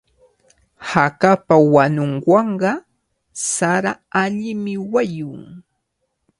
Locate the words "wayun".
4.93-5.41